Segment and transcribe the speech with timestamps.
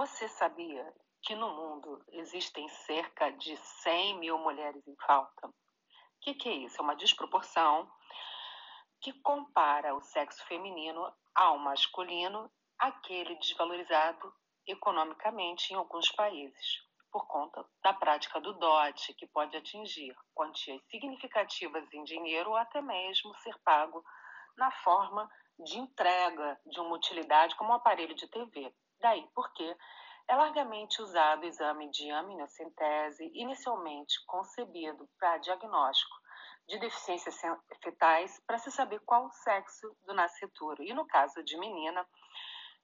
[0.00, 5.46] Você sabia que no mundo existem cerca de 100 mil mulheres em falta?
[5.46, 5.52] O
[6.22, 6.78] que, que é isso?
[6.78, 7.86] É uma desproporção
[9.02, 14.32] que compara o sexo feminino ao masculino, aquele desvalorizado
[14.66, 16.78] economicamente em alguns países,
[17.12, 22.80] por conta da prática do dote, que pode atingir quantias significativas em dinheiro ou até
[22.80, 24.02] mesmo ser pago
[24.56, 28.74] na forma de entrega de uma utilidade como um aparelho de TV.
[29.00, 29.76] Daí porque
[30.28, 36.16] é largamente usado o exame de aminocentese, inicialmente concebido para diagnóstico
[36.68, 37.40] de deficiências
[37.82, 40.82] fetais, para se saber qual o sexo do nascituro.
[40.82, 42.06] E no caso de menina,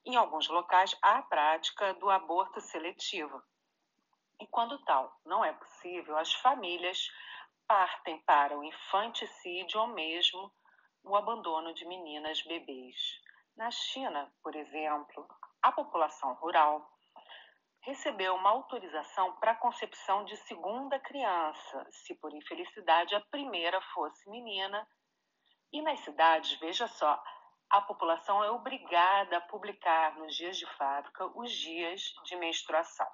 [0.05, 3.41] em alguns locais há a prática do aborto seletivo.
[4.41, 7.09] E quando tal não é possível, as famílias
[7.67, 10.53] partem para o infanticídio ou mesmo
[11.05, 12.97] o abandono de meninas bebês.
[13.57, 15.27] Na China, por exemplo,
[15.67, 16.89] a população rural
[17.81, 24.31] recebeu uma autorização para a concepção de segunda criança, se por infelicidade a primeira fosse
[24.31, 24.87] menina.
[25.73, 27.21] E nas cidades, veja só,
[27.69, 33.11] a população é obrigada a publicar nos dias de fábrica os dias de menstruação.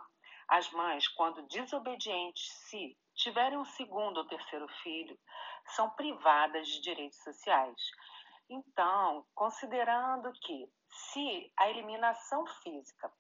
[0.47, 5.19] As mães, quando desobedientes, se tiverem um segundo ou terceiro filho,
[5.69, 7.81] são privadas de direitos sociais.
[8.49, 13.11] Então, considerando que se a eliminação física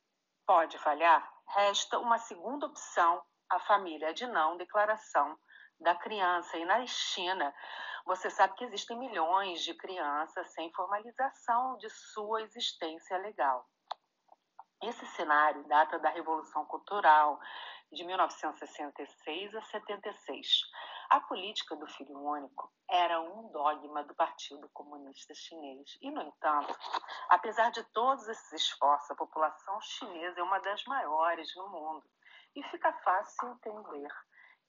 [0.46, 5.38] pode falhar, resta uma segunda opção, a família de não declaração
[5.80, 6.56] da criança.
[6.56, 7.54] E na China,
[8.04, 13.66] você sabe que existem milhões de crianças sem formalização de sua existência legal.
[14.82, 17.38] Esse cenário data da Revolução Cultural
[17.92, 20.48] de 1966 a 76.
[21.12, 25.98] A política do filho único era um dogma do Partido Comunista Chinês.
[26.00, 26.74] E, no entanto,
[27.28, 32.02] apesar de todos esses esforços, a população chinesa é uma das maiores no mundo.
[32.56, 34.08] E fica fácil entender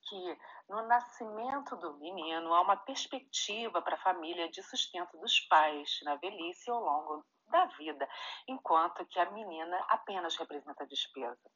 [0.02, 5.98] que no nascimento do menino há uma perspectiva para a família de sustento dos pais
[6.04, 8.06] na velhice ao longo da vida,
[8.50, 11.50] enquanto que a menina apenas representa despesa.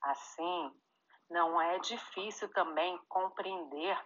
[0.00, 0.72] Assim,
[1.30, 3.98] não é difícil também compreender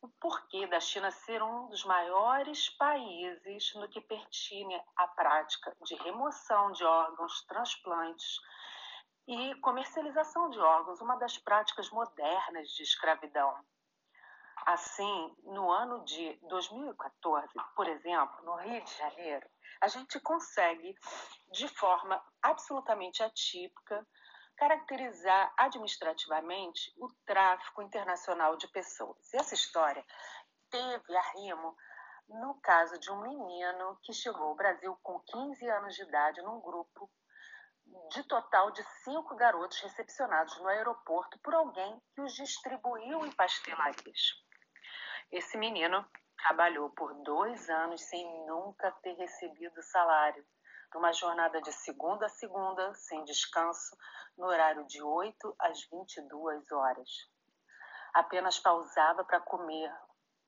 [0.00, 5.94] o porquê da China ser um dos maiores países no que pertine à prática de
[5.94, 8.38] remoção de órgãos, transplantes
[9.26, 13.54] e comercialização de órgãos, uma das práticas modernas de escravidão.
[14.66, 19.46] Assim, no ano de 2014, por exemplo, no Rio de Janeiro,
[19.80, 20.94] a gente consegue,
[21.52, 24.06] de forma absolutamente atípica,
[24.56, 29.32] caracterizar administrativamente o tráfico internacional de pessoas.
[29.32, 30.04] E essa história
[30.70, 31.76] teve arrimo
[32.28, 36.60] no caso de um menino que chegou ao Brasil com 15 anos de idade num
[36.60, 37.10] grupo
[38.10, 44.42] de total de cinco garotos recepcionados no aeroporto por alguém que os distribuiu em pastelarias.
[45.30, 46.04] Esse menino
[46.38, 50.44] trabalhou por dois anos sem nunca ter recebido salário
[50.94, 53.96] numa jornada de segunda a segunda, sem descanso,
[54.38, 57.10] no horário de 8 às 22 horas.
[58.14, 59.92] Apenas pausava para comer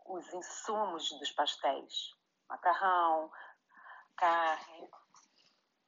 [0.07, 2.15] os insumos dos pastéis,
[2.49, 3.31] macarrão,
[4.17, 4.91] carne.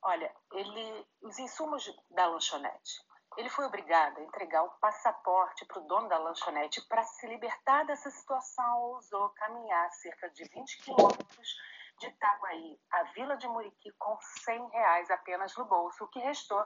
[0.02, 3.06] Olha, ele, os insumos da lanchonete.
[3.36, 7.84] Ele foi obrigado a entregar o passaporte para o dono da lanchonete para se libertar
[7.84, 8.82] dessa situação.
[8.82, 11.56] Ousou caminhar cerca de 20 quilômetros
[11.98, 16.64] de Itaguaí à Vila de Muriqui com 100 reais apenas no bolso, o que restou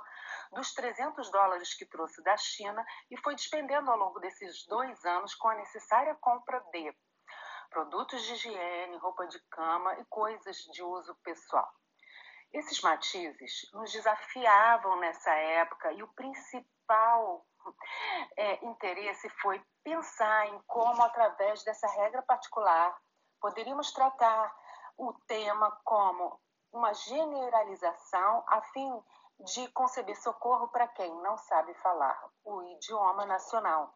[0.52, 5.34] dos 300 dólares que trouxe da China e foi despendendo ao longo desses dois anos
[5.34, 6.94] com a necessária compra de
[7.70, 11.72] produtos de higiene, roupa de cama e coisas de uso pessoal.
[12.52, 17.46] Esses matizes nos desafiavam nessa época e o principal
[18.36, 22.94] é, interesse foi pensar em como, através dessa regra particular,
[23.40, 24.54] poderíamos tratar
[24.96, 26.40] o tema como
[26.72, 29.02] uma generalização a fim
[29.40, 33.92] de conceber socorro para quem não sabe falar o idioma nacional.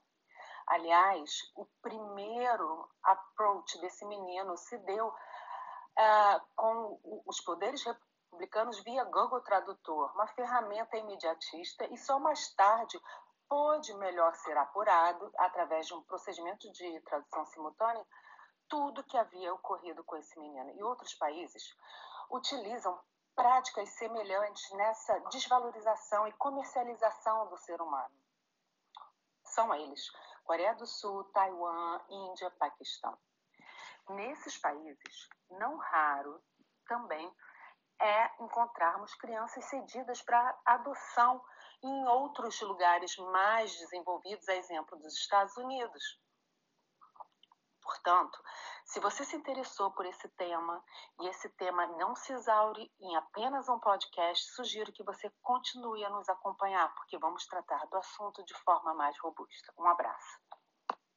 [0.66, 9.40] Aliás, o primeiro approach desse menino se deu uh, com os poderes republicanos via Google
[9.42, 13.00] Tradutor, uma ferramenta imediatista, e só mais tarde
[13.48, 18.04] pôde melhor ser apurado através de um procedimento de tradução simultânea
[18.68, 20.70] tudo que havia ocorrido com esse menino.
[20.70, 21.76] E outros países
[22.30, 22.98] utilizam
[23.34, 28.14] práticas semelhantes nessa desvalorização e comercialização do ser humano.
[29.44, 30.10] São eles
[30.46, 33.18] Coreia do Sul, Taiwan, Índia, Paquistão.
[34.10, 36.40] Nesses países, não raro,
[36.86, 37.34] também
[38.00, 41.42] é encontrarmos crianças cedidas para adoção
[41.82, 46.20] em outros lugares mais desenvolvidos, a exemplo dos Estados Unidos.
[47.86, 48.36] Portanto,
[48.84, 50.82] se você se interessou por esse tema
[51.20, 56.10] e esse tema não se exaure em apenas um podcast, sugiro que você continue a
[56.10, 59.72] nos acompanhar, porque vamos tratar do assunto de forma mais robusta.
[59.78, 60.40] Um abraço.